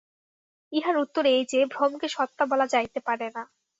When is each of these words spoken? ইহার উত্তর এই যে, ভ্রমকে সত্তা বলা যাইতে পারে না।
ইহার 0.71 0.95
উত্তর 0.97 1.23
এই 1.33 1.43
যে, 1.45 1.59
ভ্রমকে 1.65 2.07
সত্তা 2.09 2.43
বলা 2.45 2.65
যাইতে 2.67 2.99
পারে 3.07 3.27
না। 3.35 3.43